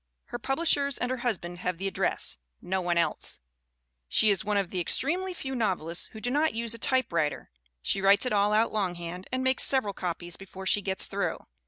Her 0.29 0.39
publishers 0.39 0.97
and 0.97 1.11
her 1.11 1.17
husband 1.17 1.59
have 1.59 1.77
the 1.77 1.87
address 1.87 2.39
no 2.59 2.81
one 2.81 2.97
else. 2.97 3.39
She 4.09 4.31
is 4.31 4.43
one 4.43 4.57
of 4.57 4.71
the 4.71 4.79
extremely 4.79 5.31
few 5.31 5.53
novelists 5.53 6.07
who 6.07 6.19
do 6.19 6.31
not 6.31 6.55
use 6.55 6.73
a 6.73 6.79
typewriter 6.79 7.51
she 7.83 8.01
writes 8.01 8.25
it 8.25 8.33
all 8.33 8.51
out 8.51 8.73
longhand 8.73 9.27
and 9.31 9.43
makes 9.43 9.61
several 9.63 9.93
copies 9.93 10.37
before 10.37 10.65
she 10.65 10.81
gets 10.81 11.05
through. 11.05 11.45